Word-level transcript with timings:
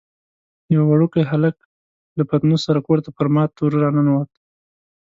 یو 0.75 0.81
وړوکی 0.89 1.21
هلکی 1.31 1.65
له 2.17 2.23
پتنوس 2.29 2.61
سره 2.67 2.79
کور 2.87 2.99
ته 3.05 3.09
پر 3.17 3.27
مات 3.35 3.51
وره 3.57 3.77
راننوت. 3.83 4.29